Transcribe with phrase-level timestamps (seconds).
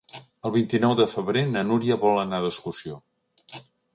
[0.49, 2.97] El vint-i-nou de febrer na Núria vol anar d'excursió.